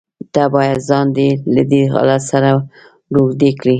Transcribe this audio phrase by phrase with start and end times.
[0.33, 1.07] ته بايد ځان
[1.55, 2.49] له دې حالت سره
[3.15, 3.69] روږدى کړې.